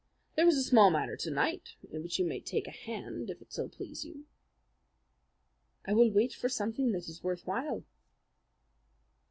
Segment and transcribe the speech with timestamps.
[0.35, 3.39] There is a small matter to night in which you may take a hand if
[3.39, 4.25] it so please you."
[5.85, 7.83] "I will wait for something that is worth while."